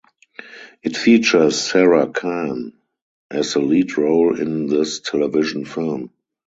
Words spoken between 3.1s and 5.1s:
as the lead role in this